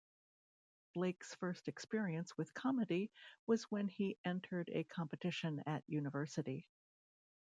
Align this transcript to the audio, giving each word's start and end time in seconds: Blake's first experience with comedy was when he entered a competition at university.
Blake's 0.95 1.35
first 1.35 1.67
experience 1.67 2.35
with 2.35 2.55
comedy 2.55 3.11
was 3.45 3.69
when 3.69 3.87
he 3.87 4.17
entered 4.25 4.67
a 4.73 4.83
competition 4.85 5.61
at 5.67 5.83
university. 5.85 6.67